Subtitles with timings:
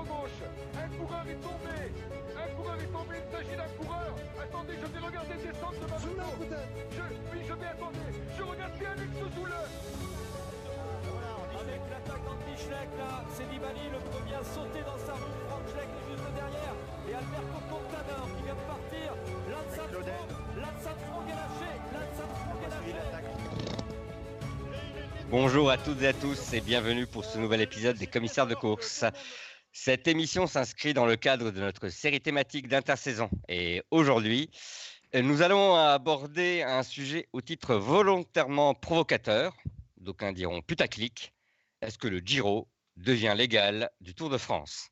[0.00, 0.40] Sur notre gauche
[0.80, 1.76] Un coureur est tombé
[2.32, 5.98] Un coureur est tombé, il s'agit d'un coureur Attendez, je vais regarder descendre de ma
[6.00, 6.40] moto
[6.90, 8.00] je, Oui, je vais attendre
[8.38, 9.52] Je regarde bien Alex Zoule
[11.60, 15.36] Avec l'attaque d'Anti-Schleck, là, c'est Nibali le premier à sauter dans sa roue.
[15.52, 16.74] Franck Schleck est juste derrière.
[17.04, 19.08] Et Alberto Contador qui vient de partir.
[19.52, 19.76] Lance
[20.88, 21.70] Armstrong est lâché.
[21.92, 23.20] Lance Armstrong est lâché.
[25.30, 28.54] Bonjour à toutes et à tous et bienvenue pour ce nouvel épisode des commissaires de
[28.54, 29.04] course.
[29.72, 34.50] Cette émission s'inscrit dans le cadre de notre série thématique d'intersaison et aujourd'hui,
[35.14, 39.56] nous allons aborder un sujet au titre volontairement provocateur,
[39.96, 41.32] d'aucuns diront putaclic.
[41.82, 44.88] Est-ce que le Giro devient légal du Tour de France?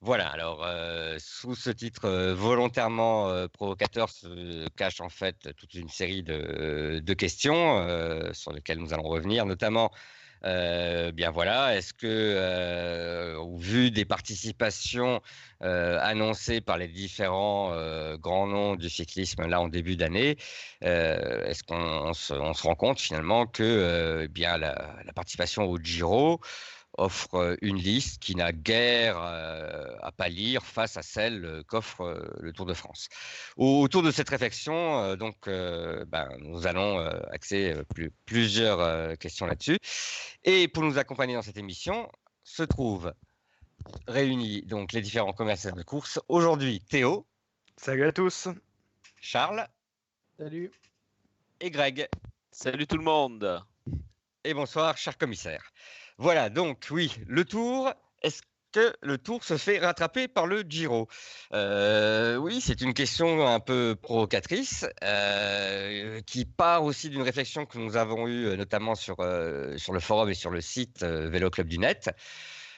[0.00, 5.74] Voilà, alors euh, sous ce titre euh, volontairement euh, provocateur se cache en fait toute
[5.74, 11.94] une série de, questions euh, sur lesquelles nous allons revenir, notamment, euh, bien voilà, est-ce
[11.94, 15.20] que, euh, au vu des participations
[15.62, 20.36] euh, annoncées par les différents euh, grands noms du cyclisme là en début d'année,
[20.84, 26.40] euh, est-ce qu'on on se, rend compte finalement que euh, bien la participation au Giro
[26.98, 32.30] offre euh, une liste qui n'a guère euh, à pâlir face à celle euh, qu'offre
[32.40, 33.08] le Tour de France.
[33.56, 36.98] Au- Autour de cette réflexion, donc, ben, nous allons
[37.30, 39.78] axer plus- plusieurs questions là-dessus.
[40.44, 42.10] Et pour nous accompagner dans cette émission,
[42.44, 43.12] se trouvent
[44.06, 46.20] réunis donc les différents commerçants de course.
[46.28, 47.26] Aujourd'hui, Théo,
[47.76, 48.48] Salut à tous.
[49.20, 49.66] Charles
[50.38, 50.70] Salut.
[51.60, 52.08] et Greg.
[52.50, 53.62] Salut tout le monde.
[54.44, 55.62] Et bonsoir, cher commissaire.
[56.22, 61.08] Voilà, donc oui, le tour, est-ce que le tour se fait rattraper par le Giro?
[61.52, 67.76] Euh, Oui, c'est une question un peu provocatrice euh, qui part aussi d'une réflexion que
[67.76, 69.16] nous avons eue euh, notamment sur,
[69.76, 72.08] sur le forum et sur le site Vélo Club du Net.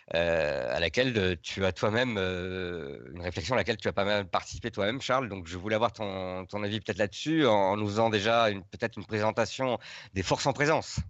[0.08, 5.02] à laquelle tu as toi-même une réflexion à laquelle tu as pas mal participé toi-même,
[5.02, 5.28] Charles.
[5.28, 8.96] Donc, je voulais avoir ton, ton avis peut-être là-dessus en, en nous faisant déjà peut-être
[8.96, 9.78] une présentation
[10.14, 11.00] des forces en présence.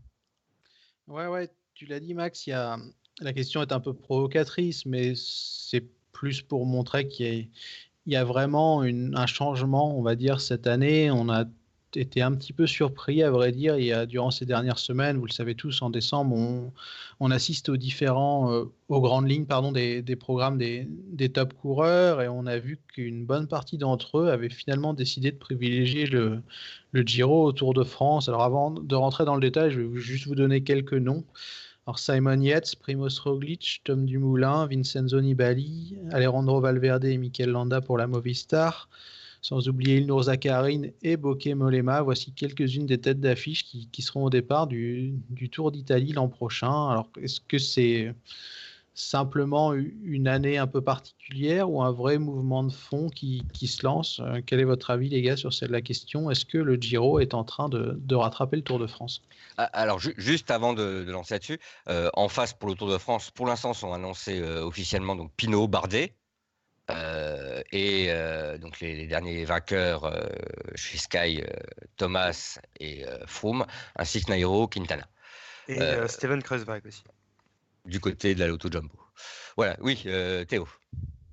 [1.06, 6.43] Ouais, ouais, tu l'as dit, Max, la question est un peu provocatrice, mais c'est plus
[6.43, 7.49] pour montrer qu'il
[8.07, 11.11] y a, vraiment un changement, on va dire, cette année.
[11.11, 11.45] On a
[11.97, 13.78] été un petit peu surpris, à vrai dire.
[13.78, 16.72] Il y a, durant ces dernières semaines, vous le savez tous, en décembre,
[17.21, 21.55] on, assiste aux différents, euh, aux grandes lignes, pardon, des, des programmes des, des top
[21.55, 26.06] coureurs, et on a vu qu'une bonne partie d'entre eux avaient finalement décidé de privilégier
[26.06, 26.43] le,
[26.93, 28.28] le Giro au Tour de France.
[28.28, 31.25] Alors avant de rentrer dans le détail, je vais juste vous donner quelques noms.
[31.87, 37.99] Alors Simon Yates, Primoz Roglic, Tom Dumoulin, Vincenzo Nibali, Alejandro Valverde et Mikel Landa pour
[37.99, 38.88] la Movistar.
[39.44, 42.00] Sans oublier Ilnur Zakarin et Bokeh Molema.
[42.00, 46.28] Voici quelques-unes des têtes d'affiche qui, qui seront au départ du, du Tour d'Italie l'an
[46.28, 46.88] prochain.
[46.88, 48.15] Alors est-ce que c'est
[48.94, 53.84] simplement une année un peu particulière ou un vrai mouvement de fond qui, qui se
[53.84, 54.19] lance?
[54.25, 57.21] Euh, Quel est votre avis les gars sur cette la question Est-ce que le Giro
[57.21, 59.21] est en train de, de rattraper le Tour de France?
[59.59, 61.59] Ah, Alors, ju- juste avant de, de lancer là-dessus,
[61.91, 65.32] euh, en face pour le Tour de France, pour l'instant, sont annoncés euh, officiellement donc
[65.37, 66.15] Pinot, Bardet,
[66.91, 70.27] euh, et euh, donc les, les derniers vainqueurs euh,
[70.75, 71.47] chez Sky, euh,
[71.97, 73.65] Thomas et Froome,
[73.97, 75.09] ainsi que Nairo, Quintana,
[75.69, 75.78] Et
[76.09, 77.05] Steven Kreuzberg aussi.
[77.87, 78.99] du côté de la Lotto Jumbo.
[79.56, 80.06] Voilà, oui,
[80.49, 80.69] Théo.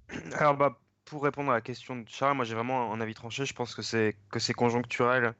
[0.34, 3.46] Alors bah pour répondre à la question de Charles, moi j'ai vraiment un avis tranché.
[3.46, 5.34] Je pense que c'est que c'est conjoncturel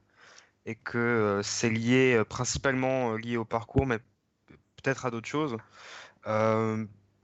[0.66, 3.98] et que c'est lié principalement lié au parcours, mais
[4.76, 5.56] peut-être à d'autres choses.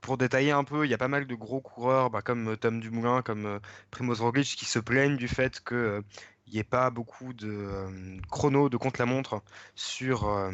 [0.01, 2.55] Pour détailler un peu, il y a pas mal de gros coureurs, bah, comme euh,
[2.55, 3.59] Tom Dumoulin, comme euh,
[3.91, 6.01] Primoz Roglic, qui se plaignent du fait que euh,
[6.47, 9.43] il n'y ait pas beaucoup de euh, chrono de contre-la-montre
[9.75, 10.49] sur euh,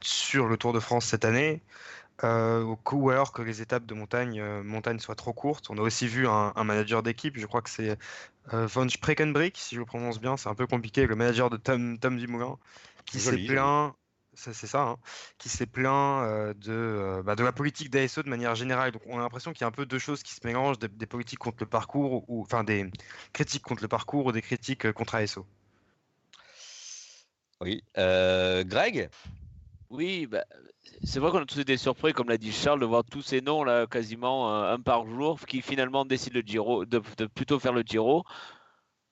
[0.00, 1.62] sur le Tour de France cette année.
[2.22, 5.68] Euh, ou alors que les étapes de montagne, montagne soient trop courtes.
[5.68, 7.98] On a aussi vu un, un manager d'équipe, je crois que c'est
[8.52, 11.98] Von Spreckenbrick, si je le prononce bien, c'est un peu compliqué, le manager de Tom,
[11.98, 12.56] Tom Dumoulin,
[13.04, 13.94] qui s'est plaint,
[14.34, 14.96] c'est ça, hein,
[15.38, 18.92] qui s'est plaint euh, de, euh, bah, de la politique d'ASO de manière générale.
[18.92, 20.88] Donc on a l'impression qu'il y a un peu deux choses qui se mélangent, des,
[20.88, 22.90] des politiques contre le parcours, ou enfin des
[23.32, 25.46] critiques contre le parcours ou des critiques euh, contre ASO.
[27.60, 29.08] Oui, euh, Greg?
[29.90, 30.44] Oui, bah,
[31.04, 33.40] c'est vrai qu'on a tous été surpris, comme l'a dit Charles, de voir tous ces
[33.40, 37.60] noms là, quasiment euh, un par jour, qui finalement décident le Giro, de, de plutôt
[37.60, 38.24] faire le Giro,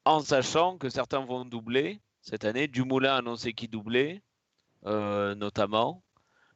[0.04, 2.66] en sachant que certains vont doubler cette année.
[2.66, 4.22] Dumoulin a annoncé qu'il doublait,
[4.84, 6.02] notamment,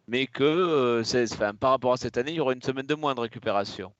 [0.08, 1.02] mais que euh,
[1.32, 3.92] enfin, par rapport à cette année, il y aura une semaine de moins de récupération.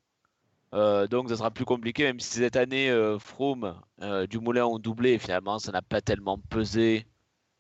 [0.75, 4.79] Euh, donc, ça sera plus compliqué, même si cette année, euh, Froome, euh, Dumoulin ont
[4.79, 7.07] doublé, et finalement, ça n'a pas tellement pesé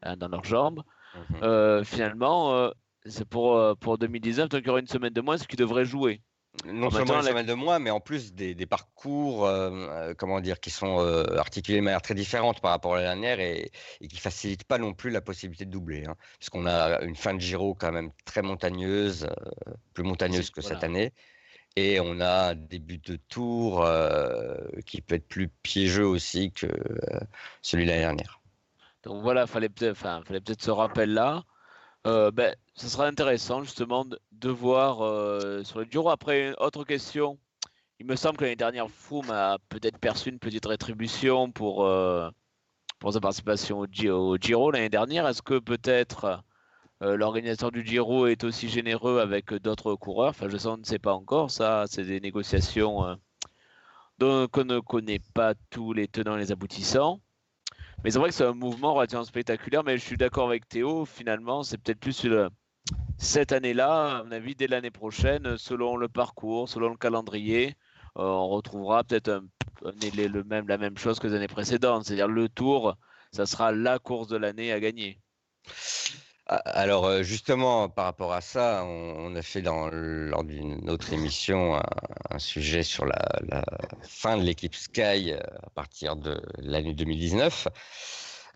[0.02, 0.82] hein, dans leurs jambes.
[1.14, 1.42] Mhm.
[1.42, 2.70] Euh, finalement, euh,
[3.06, 5.56] c'est pour, euh, pour 2019, donc il y aura une semaine de moins, ce qui
[5.56, 6.20] devrait jouer.
[6.64, 10.14] Non En seulement la- semaine de moins, mais en plus des, des parcours, euh, euh,
[10.14, 13.40] comment dire, qui sont euh, articulés de manière très différente par rapport à la dernière
[13.40, 13.70] et,
[14.00, 16.04] et qui facilitent pas non plus la possibilité de doubler.
[16.06, 20.50] Hein, parce qu'on a une fin de Giro quand même très montagneuse, euh, plus montagneuse
[20.50, 21.12] que cette année.
[21.76, 23.86] Et on a un début de tour
[24.86, 26.66] qui peut être plus piégeux aussi que
[27.60, 28.40] celui de l'année dernière.
[29.02, 31.44] Donc voilà, fallait peut-être, fallait peut-être ce rappel-là.
[32.06, 36.08] Euh, ben, ce sera intéressant justement de, de voir euh, sur le Giro.
[36.08, 37.36] Après, une autre question.
[37.98, 42.30] Il me semble que l'année dernière, Froome a peut-être perçu une petite rétribution pour, euh,
[43.00, 45.26] pour sa participation au, Gi- au Giro l'année dernière.
[45.26, 46.44] Est-ce que peut-être
[47.02, 50.30] euh, l'organisateur du Giro est aussi généreux avec d'autres coureurs?
[50.30, 51.50] Enfin, je ne sait pas encore.
[51.50, 53.18] Ça, c'est des négociations
[54.18, 57.20] dont on ne connaît pas tous les tenants et les aboutissants.
[58.04, 61.04] Mais c'est vrai que c'est un mouvement relativement spectaculaire, mais je suis d'accord avec Théo,
[61.04, 62.26] finalement, c'est peut-être plus
[63.18, 67.76] cette année-là, à mon avis, dès l'année prochaine, selon le parcours, selon le calendrier,
[68.18, 69.46] euh, on retrouvera peut-être un-
[69.82, 72.96] le même, la même chose que les années précédentes, c'est-à-dire le tour,
[73.32, 75.20] ça sera la course de l'année à gagner.
[76.48, 81.74] Alors euh, justement, par rapport à ça, on, a fait dans, lors d'une autre émission
[81.74, 81.82] un,
[82.30, 83.64] un sujet sur la, la
[84.02, 87.66] fin de l'équipe Sky euh, à partir de l'année 2019.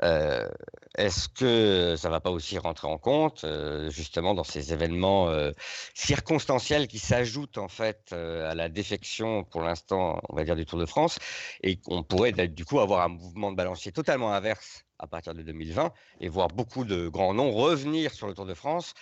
[0.02, 0.48] Euh,
[0.96, 5.52] Est-ce que ça va pas aussi rentrer en compte euh, justement dans ces événements euh,
[5.94, 10.78] circonstanciels qui s'ajoutent en fait à la défection pour l'instant, on va dire du Tour
[10.78, 11.18] de France,
[11.62, 15.42] et qu'on pourrait du coup avoir un mouvement de balancier totalement inverse à partir de
[15.42, 18.94] 2020 et voir beaucoup de grands noms revenir sur le Tour de France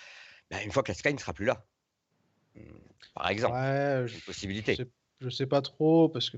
[0.51, 1.63] ben, une fois que la Sky ne sera plus là?
[2.55, 2.63] Hum,
[3.13, 4.73] Par exemple, Ouais, une je, possibilité.
[4.73, 4.89] je sais,
[5.21, 6.37] je sais pas trop parce que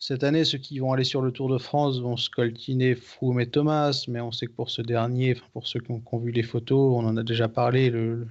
[0.00, 3.50] cette année, ceux qui vont aller sur le Tour de France vont scoltiner Froome et
[3.50, 6.96] Thomas, mais on sait que pour ce dernier, pour ceux qui ont, vu les photos,
[6.96, 8.26] on en a déjà parlé, le,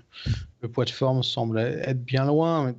[0.62, 2.74] le poids de forme semble être bien loin.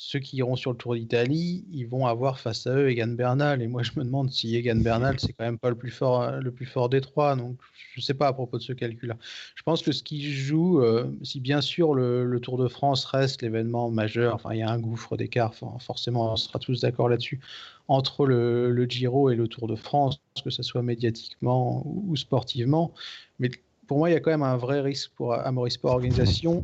[0.00, 3.60] Ceux qui iront sur le Tour d'Italie, ils vont avoir face à eux Egan Bernal.
[3.60, 6.22] Et moi, je me demande si Egan Bernal, c'est quand même pas le plus fort,
[6.22, 7.34] euh, le plus fort des trois.
[7.34, 7.58] Donc,
[7.94, 9.16] je sais pas à propos de ce calcul-là.
[9.56, 13.42] Je pense que ce qui joue, euh, si bien sûr le, Tour de France reste
[13.42, 17.08] l'événement majeur, enfin, il y a un gouffre d'écart, for- forcément, on sera tous d'accord
[17.08, 17.40] là-dessus,
[17.88, 22.92] entre le, Giro et le Tour de France, que ce soit médiatiquement ou, ou sportivement.
[23.40, 23.50] Mais
[23.88, 26.62] pour moi, il y a quand même un vrai risque pour Amaury Sport Organisation.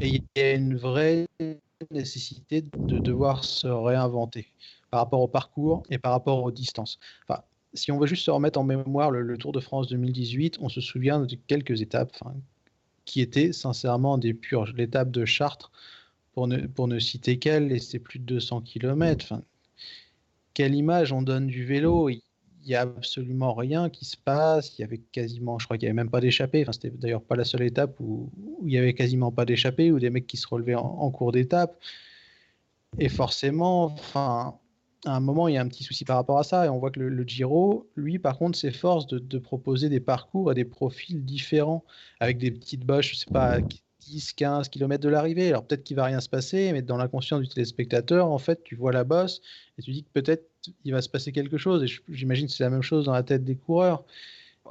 [0.00, 1.26] Et il y a une vraie
[1.90, 4.52] nécessité de devoir se réinventer
[4.90, 6.98] par rapport au parcours et par rapport aux distances.
[7.28, 7.42] Enfin,
[7.74, 10.80] si on veut juste se remettre en mémoire le, Tour de France 2018, on se
[10.80, 12.16] souvient de quelques étapes
[13.04, 14.74] qui étaient sincèrement des purges.
[14.74, 15.70] L'étape de Chartres,
[16.32, 19.24] pour ne, pour ne citer qu'elle, et c'est plus de 200 km.
[19.24, 19.42] Enfin,
[20.54, 22.08] quelle image on donne du vélo?
[22.68, 24.78] N'y a absolument rien qui se passe.
[24.78, 26.62] Il y avait quasiment, je crois qu'il n'y avait même pas d'échappée.
[26.62, 28.30] Enfin, c'était d'ailleurs pas la seule étape où,
[28.64, 31.78] il y avait quasiment pas d'échappée, ou des mecs qui se relevaient en, cours d'étape.
[32.98, 34.58] Et forcément, enfin,
[35.04, 36.66] à un moment, il y a un petit souci par rapport à ça.
[36.66, 40.50] Et on voit que le, le Giro, lui, par contre, s'efforce de, proposer des parcours
[40.50, 41.84] à des profils différents,
[42.20, 43.60] avec des petites boches, je sais pas,
[44.06, 45.48] 10, 15 km de l'arrivée.
[45.48, 48.76] Alors peut-être qu'il va rien se passer, mais dans l'inconscient du téléspectateur, en fait, tu
[48.76, 49.40] vois la bosse
[49.78, 50.48] et tu dis que peut-être
[50.84, 51.82] il va se passer quelque chose.
[51.84, 54.04] Et j'imagine que c'est la même chose dans la tête des coureurs.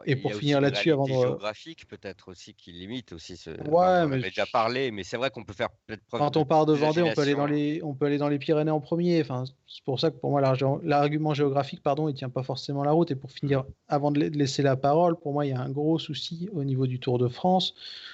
[0.05, 3.51] Et pour finir là-dessus, avant de- géographique peut-être aussi qui limite aussi ce.
[3.51, 6.35] Ouais, on mais avait déjà parlé, mais c'est vrai qu'on peut faire peut-être preuve Quand
[6.37, 8.71] on part de Vendée, on peut aller dans les, on peut aller dans les Pyrénées
[8.71, 9.21] en premier.
[9.21, 12.83] Enfin, c'est pour ça que pour moi, l'argu- l'argument géographique, pardon, il tient pas forcément
[12.83, 13.09] la route.
[13.11, 15.97] Et pour finir, avant de laisser la parole, pour moi, il y a un gros
[15.97, 17.73] souci au niveau du Tour de France.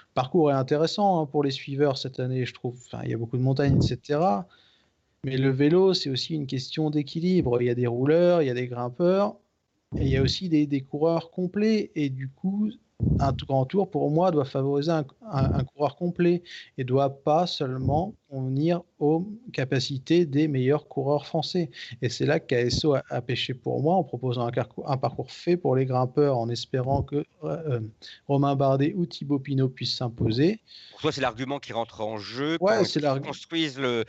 [0.10, 2.76] Le parcours est intéressant hein, pour les suiveurs cette année, je trouve.
[2.86, 4.46] Enfin, il y a beaucoup de montagnes, etc.
[5.24, 7.62] Mais le vélo, c'est aussi une question d'équilibre.
[7.62, 9.38] Il y a des rouleurs, il y a des grimpeurs,
[9.96, 11.92] et il y a aussi des, des coureurs complets.
[11.96, 12.72] Et du coup,
[13.20, 16.42] un grand tour, pour moi, doit favoriser un, un- un coureur complet
[16.80, 21.70] et doit pas seulement convenir aux capacités des meilleurs coureurs français.
[22.02, 24.98] Et c'est là que KSO a, a pêché pour moi en proposant un, carco- un
[24.98, 27.80] parcours fait pour les grimpeurs, en espérant que euh,
[28.28, 30.60] Romain Bardet ou Thibaut Pinot puissent s'imposer.
[30.92, 34.06] Pour toi, c'est l'argument qui rentre en jeu Ouais, quand ils construisent le,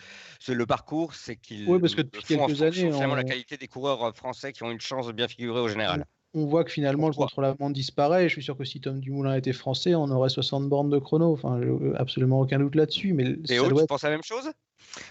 [0.67, 3.25] parcours, c'est qu'ils Oui, parce que depuis font en quelques fonction années, de la on-
[3.25, 6.07] qualité des coureurs euh, français qui ont une chance de bien figurer au général.
[6.35, 8.29] On voit que finalement Pourquoi le contre-la-montre disparaît.
[8.29, 11.33] Je suis sûr que si Tom Dumoulin était français, on aurait 60 bornes de chrono.
[11.33, 11.61] Enfin,
[11.97, 13.13] absolument aucun doute là-dessus.
[13.13, 14.51] Mais ça Théo, doit tu être- penses la même chose?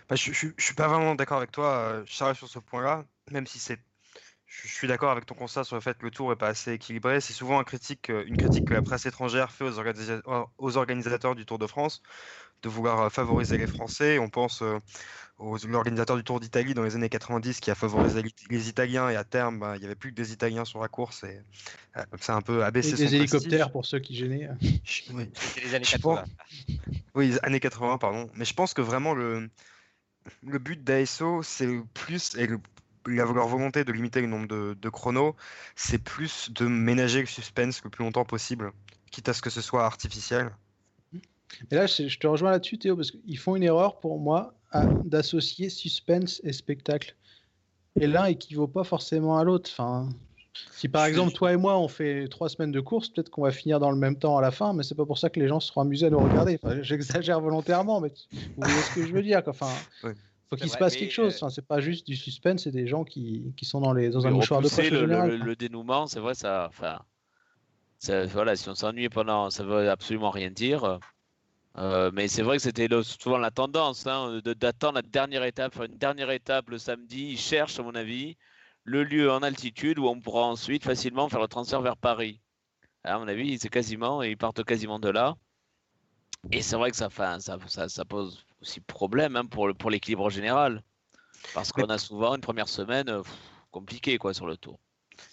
[0.10, 3.48] Bah, je, je suis pas vraiment d'accord avec toi, euh, Charles, sur ce point-là, même
[3.48, 3.80] si c'est
[4.52, 6.74] je suis d'accord avec ton constat sur le fait que le tour n'est pas assez
[6.74, 7.22] équilibré.
[7.22, 11.58] C'est souvent une critique, une critique que la presse étrangère fait aux, organisateurs du Tour
[11.58, 12.02] de France,
[12.62, 14.20] de vouloir favoriser les Français.
[14.20, 14.64] On pense
[15.38, 19.16] aux l'organisateur du Tour d'Italie dans les années 90 qui a favorisé les Italiens et
[19.16, 21.42] à terme, bah, il n'y avait plus que des Italiens sur la course et
[22.20, 22.96] c'est un peu abaissé.
[22.96, 24.50] des hélicoptères pour ceux qui gênaient.
[25.14, 25.30] Oui.
[25.34, 26.24] C'était les années 80.
[27.16, 28.30] Oui, années 80, pardon.
[28.36, 29.50] Mais je pense que vraiment le,
[30.46, 32.60] le but d'ASO, c'est plus, et le,
[33.06, 35.36] leur volonté de limiter le nombre de, chronos,
[35.76, 38.72] c'est plus de ménager le suspense le plus longtemps possible,
[39.12, 40.52] quitte à ce que ce soit artificiel.
[41.72, 44.54] Et là, je te rejoins là-dessus, Théo, parce qu'ils font une erreur pour moi
[45.04, 47.16] d'associer suspense et spectacle.
[48.00, 49.70] Et l'un équivaut pas forcément à l'autre.
[49.74, 50.10] Enfin,
[50.72, 53.52] si par exemple toi et moi on fait trois semaines de course, peut-être qu'on va
[53.52, 55.48] finir dans le même temps à la fin, mais c'est pas pour ça que les
[55.48, 56.60] gens seront amusés à nous regarder.
[56.82, 59.42] J'exagère volontairement, mais vous voyez ce que je veux dire.
[59.48, 59.70] Enfin,
[60.50, 61.34] faut qu'il se passe quelque chose.
[61.34, 64.10] Euh, enfin, c'est pas juste du suspense, c'est des gens qui, qui, sont dans, les,
[64.10, 64.90] dans un mouchoir de poche.
[64.90, 66.70] Le, le, le, dénouement, c'est vrai, ça.
[66.70, 67.00] Enfin,
[68.28, 71.00] voilà, si on s'ennuie pendant, ça veut absolument rien dire.
[71.78, 75.84] Euh, mais c'est vrai que c'était souvent la tendance hein, d'attendre la dernière étape, faire
[75.84, 77.30] une dernière étape le samedi.
[77.32, 78.38] Ils cherchent, à mon avis,
[78.84, 82.42] le lieu en altitude où on pourra ensuite facilement faire le transfert vers Paris.
[83.04, 85.36] À mon avis, c'est quasiment, ils partent quasiment de là.
[86.52, 90.30] Et c'est vrai que ça, ça, ça, ça pose aussi problème hein, pour, pour l'équilibre
[90.30, 90.84] général.
[91.54, 93.24] Parce qu'on a souvent une première semaine euh,
[93.72, 94.80] compliquée quoi, sur le tour.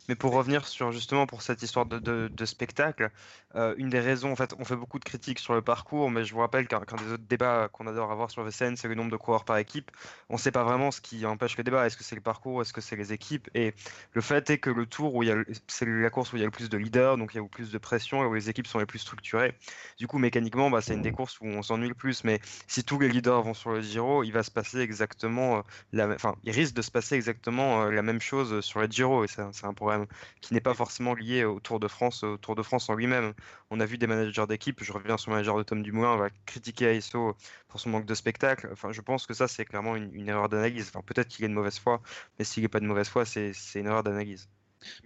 [0.08, 3.10] Mais pour revenir sur justement pour cette histoire de, spectacle,
[3.54, 6.24] euh, une des raisons, en fait, on fait beaucoup de critiques sur le parcours, mais
[6.24, 9.10] je vous rappelle qu'un des autres débats qu'on adore avoir sur VCN, c'est le nombre
[9.10, 9.90] de coureurs par équipe.
[10.30, 11.86] On ne sait pas vraiment ce qui empêche le débat.
[11.86, 13.50] Est-ce que c'est le parcours, est-ce que c'est les équipes?
[13.54, 13.74] Et
[14.12, 15.22] le fait est que le tour, où
[15.66, 17.42] c'est la course où il y a le plus de leaders, donc il y a
[17.42, 19.54] le plus de pression et où les équipes sont les plus structurées.
[19.98, 22.24] Du coup, mécaniquement, bah, c'est une des courses où on s'ennuie le plus.
[22.24, 25.62] Mais si tous les leaders vont sur le Giro, il va se passer exactement euh,
[25.92, 29.24] la, enfin, il risque de se passer exactement euh, la même chose sur le Giro,
[29.24, 29.97] et c'est un problème
[30.40, 33.32] qui n'est pas forcément lié au Tour de France, au Tour de France en lui-même.
[33.70, 36.18] On a vu des managers d'équipe, je reviens sur le manager de Tom Dumoulin, on
[36.18, 37.36] va critiquer ASO
[37.68, 38.68] pour son manque de spectacle.
[38.72, 40.90] Enfin, je pense que ça, c'est clairement une, erreur d'analyse.
[40.92, 42.00] Enfin, peut-être qu'il est de mauvaise foi,
[42.38, 44.48] mais s'il n'est pas de mauvaise foi, c'est une erreur d'analyse.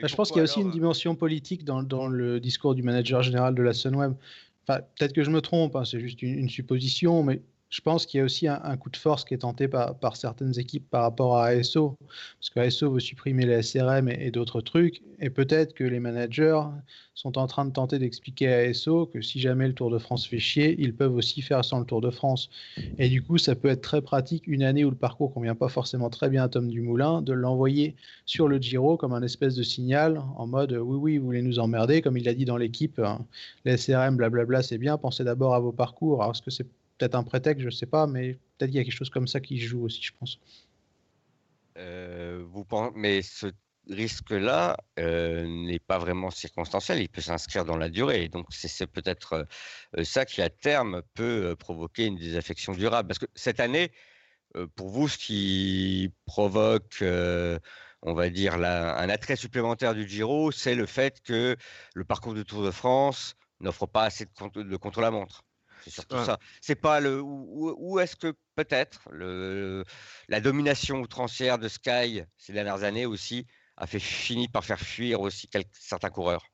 [0.01, 2.83] Bah, je pense qu'il y a aussi une euh, dimension politique dans, le discours du
[2.83, 4.15] manager général de la Sunweb.
[4.67, 8.19] Enfin, peut-être que je me trompe, hein, c'est juste une, supposition, mais je pense qu'il
[8.19, 11.39] y a aussi un, coup de force qui est tenté par, certaines équipes par rapport
[11.39, 11.97] à ASO,
[12.39, 16.61] parce que ASO veut supprimer les SRM et, d'autres trucs, et peut-être que les managers
[17.15, 20.27] sont en train de tenter d'expliquer à ASO que si jamais le Tour de France
[20.27, 22.51] fait chier, ils peuvent aussi faire sans le Tour de France.
[22.99, 25.69] Et du coup, ça peut être très pratique une année où le parcours convient pas
[25.71, 29.63] forcément très bien à Tom Dumoulin, de l'envoyer sur le Giro comme un espèce de
[29.63, 32.99] signal en mode oui, oui, vous voulez nous emmerder, comme il l'a dit dans l'équipe,
[32.99, 33.25] hein,
[33.65, 36.21] les SRM, blablabla, c'est bien, pensez d'abord à vos parcours.
[36.21, 36.67] Alors, est-ce que c'est
[37.03, 39.41] peut-être un prétexte, je sais pas, mais peut-être qu'il y a quelque chose comme ça
[39.41, 40.39] qui joue aussi, je pense.
[41.77, 43.49] Euh, vous pensez, mais ce
[43.91, 48.29] risque-là euh, n'est pas vraiment circonstanciel, il peut s'inscrire dans la durée.
[48.29, 49.49] Donc c'est peut-être
[49.97, 53.09] euh, ça qui à terme peut provoquer une désaffection durable.
[53.09, 53.91] Parce que cette année,
[54.77, 57.03] pour vous, ce qui provoque
[58.03, 61.57] on va dire, un attrait supplémentaire du Giro, c'est le fait que
[61.95, 65.45] le parcours du Tour de France n'offre pas assez de, de contre-la-montre.
[65.85, 66.39] C'est surtout ça.
[66.61, 69.85] C'est pas le où, est-ce que peut-être le
[70.29, 73.47] la domination outrancière de Sky ces dernières années aussi
[73.77, 76.52] a fait fini par faire fuir aussi certains coureurs?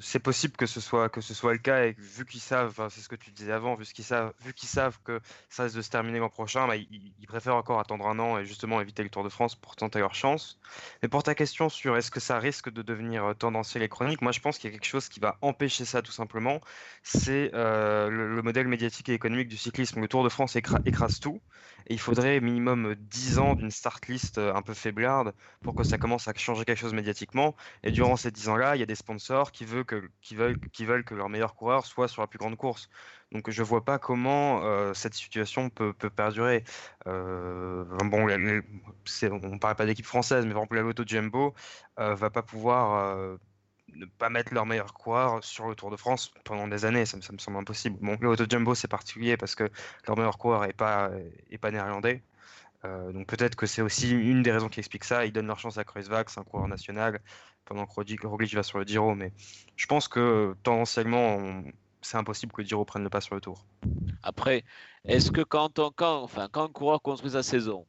[0.00, 3.00] C'est possible que ce soit que ce soit le cas et vu qu'ils savent, c'est
[3.00, 5.82] ce que tu disais avant, vu qu'ils savent, vu qu'ils savent que ça risque de
[5.82, 9.08] se terminer l'an prochain, bah, ils, préfèrent encore attendre un an et justement éviter le
[9.08, 10.58] Tour de France pour tenter leur chance.
[11.02, 14.22] Mais pour ta question sur est-ce que ça risque de devenir euh, tendanciel et chronique,
[14.22, 16.60] moi je pense qu'il y a quelque chose qui va empêcher ça tout simplement,
[17.02, 20.00] c'est euh, le, modèle médiatique et économique du cyclisme.
[20.00, 21.40] Le Tour de France écrase tout
[21.90, 25.98] il faudrait minimum 10 ans d'une start list euh, un peu faiblarde pour que ça
[25.98, 27.56] commence à changer quelque chose médiatiquement.
[27.82, 31.54] Et durant ces 10 ans-là, il y a des sponsors qui veulent que, leur meilleur
[31.54, 32.88] coureur soit sur la plus grande course.
[33.32, 36.64] Donc je vois pas comment euh, cette situation peut, perdurer.
[37.06, 41.54] Euh, on ne parle pas d'équipe française, mais par exemple la Lotto Jumbo
[41.98, 43.38] euh, va pas pouvoir
[43.94, 47.16] ne pas mettre leur meilleur coureur sur le Tour de France pendant des années, ça,
[47.16, 47.96] me semble impossible.
[48.00, 49.68] Bon, le Auto Jumbo c'est particulier parce que
[50.06, 51.10] leur meilleur coureur n'est pas,
[51.50, 52.22] est pas néerlandais.
[52.84, 55.26] Euh, donc peut-être que c'est aussi une des raisons qui explique ça.
[55.26, 57.20] Ils donnent leur chance à Kreuzvag, c'est un coureur national,
[57.64, 59.14] pendant que Roglic va sur le Giro.
[59.14, 59.32] Mais
[59.76, 61.62] je pense que tendanciellement,
[62.00, 63.66] c'est impossible que Giro prenne le pas sur le Tour.
[64.22, 64.64] Après,
[65.04, 67.86] est-ce que quand, quand, enfin, quand un coureur construit sa saison,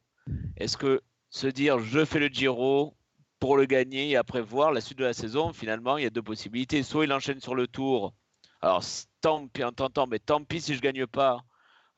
[0.56, 2.94] est-ce que se dire je fais le Giro,
[3.42, 6.10] pour le gagner et après voir la suite de la saison, finalement, il y a
[6.10, 6.84] deux possibilités.
[6.84, 8.14] Soit il enchaîne sur le tour.
[8.60, 8.84] Alors,
[9.20, 11.42] tant pis, en tentant, mais tant pis si je gagne pas.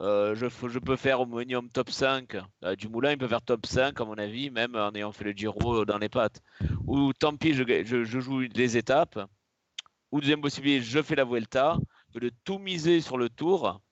[0.00, 2.38] Euh, je, peux faire au minimum top 5.
[2.64, 5.24] Euh, du Moulin, il peut faire top 5, à mon avis, même en ayant fait
[5.24, 6.40] le Giro dans les pattes.
[6.86, 9.20] Ou tant pis, je joue les étapes.
[10.12, 11.76] Ou deuxième possibilité, je fais la Vuelta,
[12.14, 13.82] de tout miser sur le tour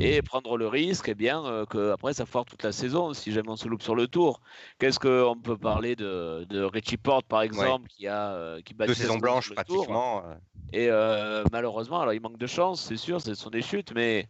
[0.00, 3.50] et prendre le risque, eh bien, euh, qu'après ça foire toute la saison si jamais
[3.50, 4.40] on se loupe sur le tour.
[4.78, 8.86] Qu'est-ce qu'on peut parler de, de Richie Porte, par exemple, qui a euh, qui bat
[8.86, 10.20] deux saisons blanches pratiquement.
[10.22, 10.34] Tour.
[10.72, 14.28] Et euh, malheureusement, alors il manque de chance, c'est sûr, ce sont des chutes, mais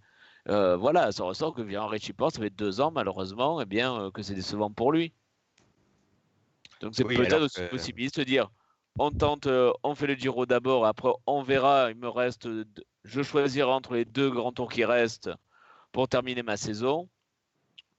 [0.49, 3.67] euh, voilà, ça ressort que vient Richie Porte, ça fait deux ans malheureusement, et eh
[3.67, 5.13] bien euh, que c'est décevant pour lui.
[6.81, 8.51] Donc c'est oui, peut-être aussi possible de se dire,
[8.99, 12.49] on tente, euh, on fait le Giro d'abord, après on verra, il me reste,
[13.05, 15.31] je choisirai entre les deux grands tours qui restent
[15.93, 17.09] pour terminer ma saison.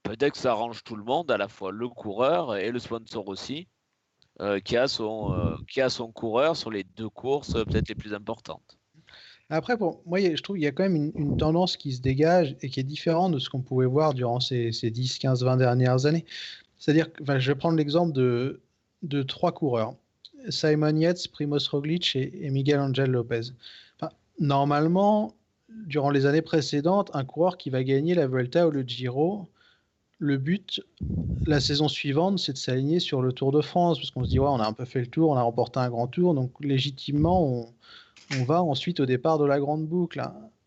[0.04, 3.28] Peut-être que ça arrange tout le monde, à la fois le coureur et le sponsor
[3.28, 3.68] aussi,
[4.42, 7.96] euh, qui, a son, euh, qui a son coureur sur les deux courses peut-être les
[7.96, 8.78] plus importantes.
[9.50, 12.56] Après, pour moi, je trouve qu'il y a quand même une, tendance qui se dégage
[12.62, 15.58] et qui est différente de ce qu'on pouvait voir durant ces, ces 10, 15, 20
[15.58, 16.26] dernières années.
[16.78, 18.62] C'est-à-dire enfin, je vais prendre l'exemple de,
[19.02, 19.96] de trois coureurs.
[20.50, 23.52] Simon Yates, Primoz Roglic et, Miguel Angel Lopez.
[23.96, 25.36] Enfin, normalement,
[25.70, 29.50] durant les années précédentes, un coureur qui va gagner la Vuelta ou le Giro,
[30.20, 30.82] le but
[31.46, 34.40] la saison suivante, c'est de s'aligner sur le Tour de France, parce qu'on se dit,
[34.40, 36.52] ouais, on a un peu fait le tour, on a remporté un grand tour, donc
[36.60, 37.74] légitimement, on,
[38.38, 40.22] on va ensuite au départ de la grande boucle.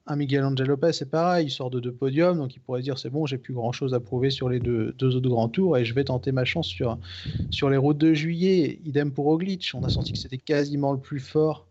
[0.07, 2.99] Un Miguel Angel Lopez, c'est pareil, il sort de deux podiums, donc il pourrait dire
[2.99, 5.77] c'est bon, j'ai plus grand chose à prouver sur les deux, deux, autres grands tours
[5.79, 6.99] et je vais tenter ma chance sur,
[7.51, 8.81] sur les routes de juillet.
[8.85, 11.69] Idem pour Roglic, on a senti que c'était quasiment le plus fort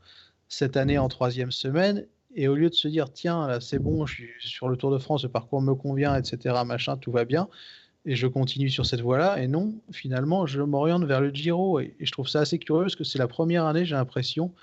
[0.48, 2.08] cette année en troisième semaine.
[2.34, 4.92] Et au lieu de se dire tiens, là c'est bon, je suis sur le Tour
[4.92, 7.50] de France, le parcours me convient, etc., machin, tout va bien,
[8.06, 11.82] et je continue sur cette voie-là, et non, finalement, je m'oriente vers le Giro.
[11.82, 14.54] Et, et, je trouve ça assez curieux parce que c'est la première année, j'ai l'impression,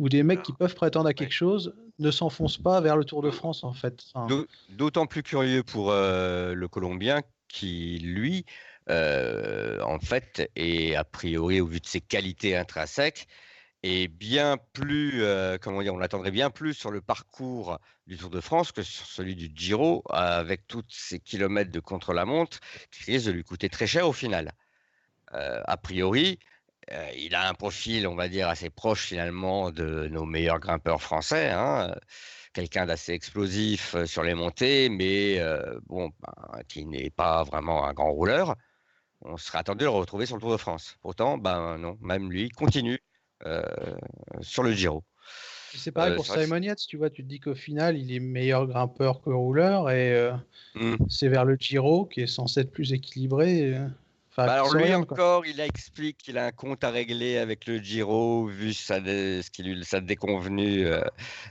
[0.00, 3.22] où des mecs qui peuvent prétendre à quelque chose ne s'enfoncent pas vers le Tour
[3.22, 4.02] de France en fait.
[4.14, 4.44] Enfin...
[4.70, 8.46] D'autant plus curieux pour euh, le Colombien qui, lui,
[8.88, 13.28] euh, en fait, est a priori, au vu de ses qualités intrinsèques,
[13.82, 18.30] est bien plus, euh, comment dire, on l'attendrait bien plus sur le parcours du Tour
[18.30, 22.58] de France que sur celui du Giro, avec tous ces kilomètres de contre-la-montre
[22.90, 24.52] qui risquent de lui coûter très cher au final.
[25.32, 26.38] a priori,
[26.92, 31.02] euh, il a un profil, on va dire, assez proche finalement de nos meilleurs grimpeurs
[31.02, 31.50] français.
[31.50, 31.94] Hein,
[32.52, 37.86] Quelqu'un d'assez explosif euh, sur les montées, mais euh, bon, ben, qui n'est pas vraiment
[37.86, 38.56] un grand rouleur.
[39.22, 40.96] On serait attendu de le retrouver sur le Tour de France.
[41.00, 42.98] Pourtant, ben non, même lui continue
[43.46, 43.62] euh,
[44.40, 45.04] sur le Giro.
[45.72, 48.66] C'est pareil pour Simon Yates, tu vois, tu te dis qu'au final, il est meilleur
[48.66, 50.32] grimpeur que rouleur et
[50.74, 50.96] mmh.
[51.08, 53.78] c'est vers le Giro qui est censé être plus équilibré.
[54.40, 55.50] Enfin, bah alors lui rien, encore, quoi.
[55.50, 59.50] il explique qu'il a un compte à régler avec le Giro, vu sa, dé, ce
[59.50, 61.02] qui lui sa déconvenu euh,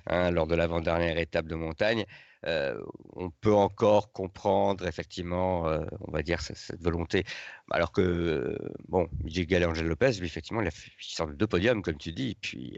[0.07, 2.05] hein, lors de l'avant-dernière étape de montagne.
[2.47, 2.81] Euh,
[3.15, 7.25] on peut encore comprendre effectivement, euh, on va dire, cette, cette, volonté.
[7.69, 11.47] Alors que, bon, Miguel Angel Lopez, lui, effectivement, il, a fait, il sort de deux
[11.47, 12.77] podiums, comme tu dis, et puis,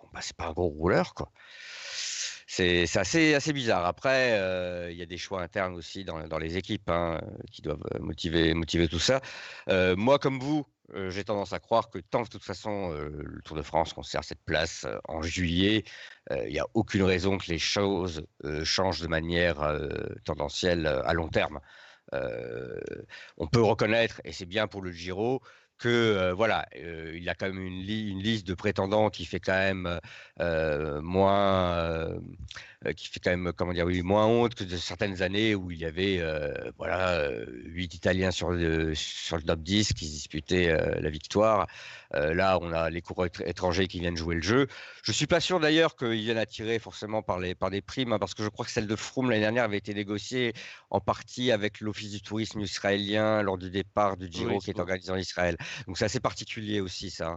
[0.00, 1.30] bon, bah, c'est pas un gros rouleur, quoi
[2.50, 3.86] c'est assez, bizarre.
[3.86, 7.20] Après, euh, il y a des choix internes aussi dans, les équipes hein,
[7.52, 9.20] qui doivent motiver, motiver tout ça.
[9.68, 13.40] Euh, moi, comme vous, euh, j'ai tendance à croire que tant de toute façon le
[13.42, 15.84] Tour de France conserve cette place en juillet,
[16.30, 18.26] il n'y a aucune raison que les choses
[18.64, 19.58] changent de manière
[20.24, 21.60] tendancielle à long terme.
[23.36, 25.40] on peut reconnaître, et c'est bien pour le Giro,
[25.80, 29.24] que euh, voilà, euh, il a quand même une, li une, liste de prétendants qui
[29.24, 29.98] fait quand même
[30.38, 32.20] euh, moins,
[32.96, 35.78] qui fait quand même comment dire, oui, moins honte que de certaines années où il
[35.78, 36.22] y avait
[36.76, 37.28] voilà
[37.64, 41.66] huit Italiens sur le sur le top 10 qui disputaient la victoire.
[42.12, 44.66] là, on a les coureurs étrangers qui viennent jouer le jeu.
[45.02, 48.18] Je suis pas sûr d'ailleurs qu'ils viennent attirer forcément par les par des primes, hein,
[48.18, 50.52] parce que je crois que celle de Froome l'année dernière avait été négociée
[50.90, 54.78] en partie avec l'Office du tourisme israélien lors du départ du Giro oui, qui est
[54.78, 55.56] organisé en Israël.
[55.86, 57.36] Donc c'est assez particulier aussi ça.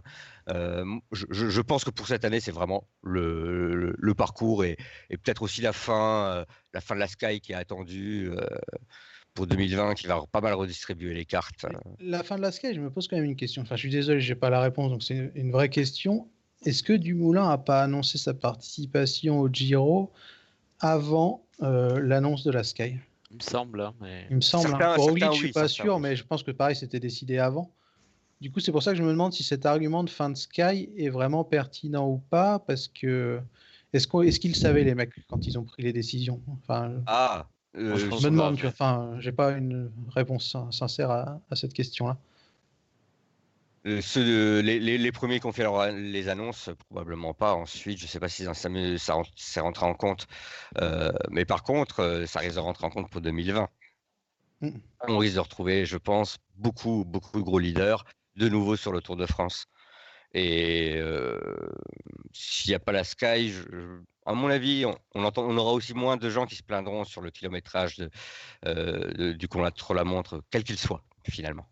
[0.50, 4.76] Euh, je, je, pense que pour cette année, c'est vraiment le, le, le, parcours et,
[5.10, 8.30] et peut-être aussi la fin, euh, la fin de la Sky qui est attendue.
[8.30, 8.46] Euh,
[9.34, 11.66] pour 2020 qui va pas mal redistribuer les cartes.
[12.00, 13.62] La fin de la Sky, je me pose quand même une question.
[13.62, 16.28] Enfin, je suis désolé, j'ai pas la réponse, donc c'est une vraie question.
[16.64, 20.12] Est-ce que Dumoulin a pas annoncé sa participation au Giro
[20.80, 22.96] avant euh, l'annonce de la Sky?
[23.30, 23.80] Il me semble.
[23.80, 24.26] Hein, Mais...
[24.30, 24.68] Il me semble.
[24.68, 24.94] Certains, hein.
[24.94, 26.02] Pour Roglic, oui, je suis pas sûr, oui.
[26.02, 27.70] mais je pense que pareil, c'était décidé avant.
[28.44, 30.36] Du coup, c'est pour ça que je me demande si cet argument de fin de
[30.36, 33.40] Sky est vraiment pertinent ou pas, parce que
[33.94, 36.42] est-ce qu'ils est qu savaient les mecs quand ils ont pris les décisions?
[36.48, 38.58] Enfin, Ah, euh, je, me demande.
[38.66, 42.18] Enfin, j'ai pas une réponse sincère à, à cette question-là.
[43.86, 47.54] Euh, les, les, premiers qui ont fait les annonces, probablement pas.
[47.54, 48.68] Ensuite, je ne sais pas si ça, ça
[49.36, 50.26] s'est rentré en compte.
[50.82, 53.70] Euh, mais par contre, euh, ça risque de rentrer en compte pour 2020.
[54.60, 54.68] Mm.
[55.08, 58.04] On risque de retrouver, je pense, beaucoup, beaucoup de gros leaders
[58.36, 59.66] de nouveau sur le Tour de France.
[60.32, 61.00] Et
[62.32, 63.52] s'il n'y a pas la Sky,
[64.26, 67.20] à mon avis, on, entend, on, aura aussi moins de gens qui se plaindront sur
[67.20, 67.98] le kilométrage
[68.64, 71.68] de, du contre-la-montre, quel qu'il soit, finalement.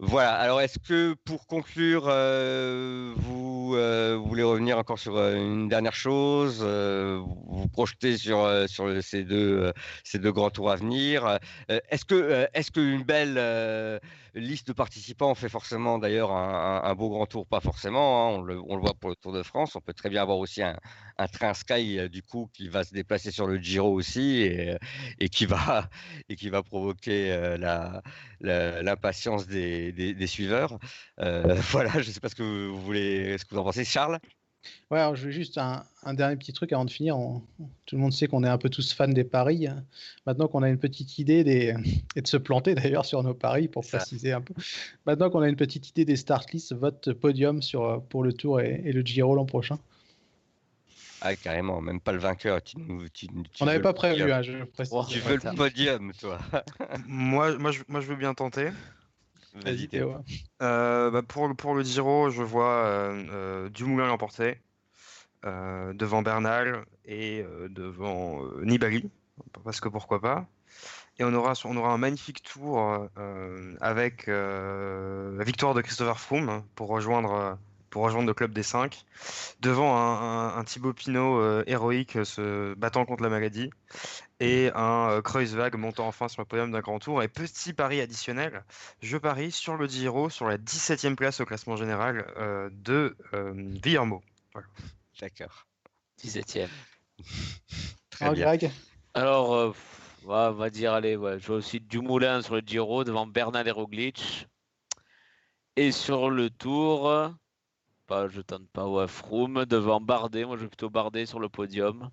[0.00, 5.68] Voilà, alors est-ce que pour conclure, euh, vous, euh, voulez revenir encore sur euh, une
[5.68, 9.72] dernière chose, vous projeter sur, sur ces, deux,
[10.04, 14.00] ces deux grands tours à venir Est-ce que est-ce qu'une belle
[14.38, 18.80] liste de participants fait forcément d'ailleurs un, beau grand tour Pas forcément, hein, on, le,
[18.80, 20.76] voit pour le Tour de France, on peut très bien avoir aussi un,
[21.32, 25.26] train Sky euh, du coup qui va se déplacer sur le Giro aussi et, euh,
[25.30, 25.88] qui va
[26.28, 28.02] et qui va provoquer euh, la
[28.40, 30.78] l'impatience des, des, suiveurs.
[31.18, 34.18] voilà, je ne sais pas ce que vous voulez, ce que vous en pensez, Charles?
[34.90, 37.16] Ouais, alors je veux juste un, un, dernier petit truc avant de finir.
[37.86, 39.66] tout le monde sait qu'on est un peu tous fans des paris.
[40.26, 41.74] Maintenant qu'on a une petite idée des,
[42.16, 44.54] et de se planter d'ailleurs sur nos paris pour préciser un peu.
[45.06, 48.60] Maintenant qu'on a une petite idée des start lists, votre podium sur, pour le Tour
[48.60, 49.78] et, et le Giro l'an prochain.
[51.20, 52.60] Ah, carrément, même pas le vainqueur.
[53.60, 54.52] On n'avait pas prévu, hein, je
[55.08, 56.38] Tu veux le podium, toi
[57.06, 58.70] moi, moi, je, moi, je veux bien tenter.
[59.54, 60.14] Vas-y, Théo.
[60.62, 64.60] Euh, bah, pour, pour le Giro, je vois euh, euh Dumoulin l'emporter
[65.44, 69.10] euh, devant Bernal et devant Nibali,
[69.64, 70.46] parce que pourquoi pas.
[71.18, 73.08] Et on aura, on aura un magnifique tour
[73.80, 77.58] avec la victoire de Christopher Froome pour rejoindre
[77.90, 79.04] pour rejoindre le club des 5,
[79.60, 83.70] devant un, Thibaut Pinot euh, héroïque euh, se battant contre la maladie,
[84.40, 87.22] et un euh, Kreuzwag montant enfin sur le podium d'un grand tour.
[87.22, 88.64] Et petit pari additionnel,
[89.02, 92.26] je parie sur le Giro, sur la 17e place au classement général
[92.72, 93.16] de
[93.82, 94.22] Villermo.
[95.20, 95.66] D'accord.
[96.22, 96.68] 17e.
[98.10, 98.54] Très bien.
[99.14, 99.74] Alors,
[100.26, 104.46] on va dire, allez, je vois aussi Dumoulin sur le Giro devant Bernal et Roglic.
[105.76, 107.32] Et sur le tour,
[108.28, 110.44] je tente pas ouais, Froome devant Bardet.
[110.44, 112.10] Moi, je vais plutôt Bardet sur le podium.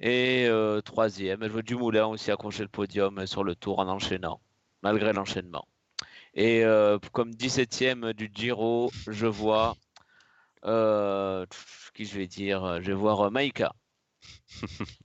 [0.00, 4.40] Et euh, troisième, je veux Dumoulin aussi accrocher le podium sur le tour en enchaînant,
[4.82, 5.66] malgré l'enchaînement.
[6.34, 9.76] Et euh, comme 17e du Giro, je vois.
[10.64, 11.46] Euh,
[11.94, 12.80] qui je vais dire?
[12.82, 13.74] Je vais voir Maïka.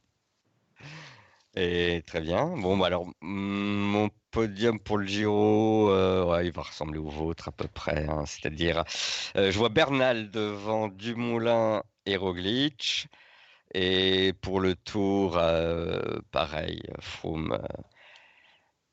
[1.56, 2.58] Et très bien.
[2.58, 7.52] Bon, bah alors, mon podium pour le Giro, euh, il va ressembler au vôtre à
[7.54, 8.06] peu près.
[8.10, 8.26] Hein.
[8.26, 8.84] C'est-à-dire,
[9.38, 13.08] euh, je vois Bernal devant Dumoulin et Roglic.
[13.74, 17.58] Et pour le Tour, euh, pareil, Froome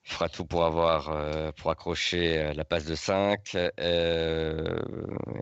[0.05, 3.57] fera tout pour avoir, pour accrocher la passe de 5.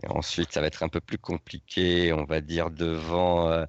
[0.09, 3.65] ensuite, ça va être un peu plus compliqué, on va dire, devant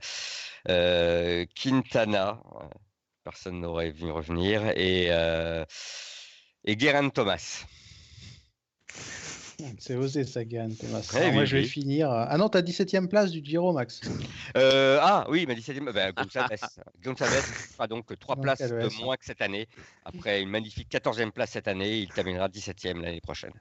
[0.66, 2.40] Quintana
[3.22, 4.66] personne n'aurait vu revenir.
[4.76, 5.10] Et,
[6.64, 7.64] et Guérin Thomas.
[9.78, 11.08] C'est osé ça, Guérin Thomas.
[11.20, 12.10] Eh moi, je vais finir.
[12.10, 14.00] Euh, ah non, tu as 17e place du Giro, Max.
[14.56, 15.92] Euh, ah oui, ma 17e.
[15.92, 16.12] Ben,
[17.02, 19.68] Gonçalves fera donc 3 places de moins que cette année.
[20.04, 23.52] Après une magnifique 14e place cette année, il terminera 17e l'année prochaine.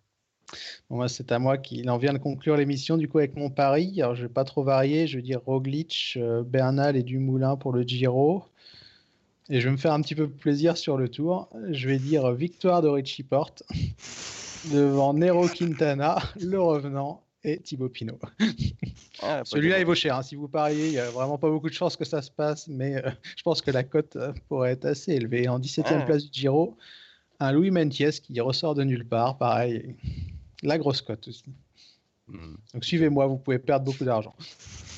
[0.89, 4.01] Bon, c'est à moi qu'il en vient de conclure l'émission du coup avec mon pari.
[4.01, 7.83] Alors je vais pas trop varier, je vais dire Roglic, Bernal et Dumoulin pour le
[7.83, 8.43] Giro.
[9.49, 11.49] Et je vais me faire un petit peu plaisir sur le tour.
[11.71, 13.63] Je vais dire victoire de Richie Porte
[14.71, 18.19] devant Nero Quintana, le revenant et Thibaut Pinot.
[19.21, 20.15] Ah, Celui-là, il vaut cher.
[20.15, 20.23] Hein.
[20.23, 22.67] Si vous pariez, il n'y a vraiment pas beaucoup de chances que ça se passe,
[22.67, 25.47] mais euh, je pense que la cote euh, pourrait être assez élevée.
[25.47, 26.01] En 17e ah.
[26.01, 26.77] place du Giro,
[27.39, 29.37] un Louis Mentiès qui ressort de nulle part.
[29.37, 29.95] Pareil,
[30.61, 31.45] la grosse cote aussi.
[32.27, 32.55] Hmm.
[32.73, 34.35] Donc suivez-moi, vous pouvez perdre beaucoup d'argent.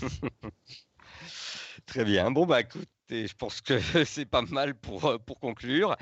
[1.85, 2.31] Très bien.
[2.31, 5.95] Bon, bah écoute, je pense que c'est pas mal pour, euh, pour conclure.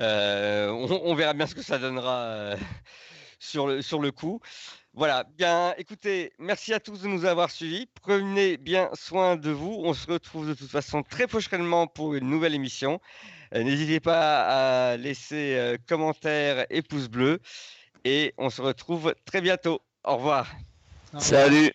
[0.00, 2.56] Euh, on, verra bien ce que ça donnera euh,
[3.38, 4.40] sur, le, sur le coup.
[4.94, 7.86] Voilà, bien écoutez, merci à tous de nous avoir suivis.
[8.02, 9.80] Prenez bien soin de vous.
[9.84, 13.00] On se retrouve de toute façon très prochainement pour une nouvelle émission.
[13.52, 17.40] N'hésitez pas à laisser commentaires et pouces bleus.
[18.04, 19.82] Et on se retrouve très bientôt.
[20.02, 20.50] Au revoir.
[21.18, 21.72] Salut.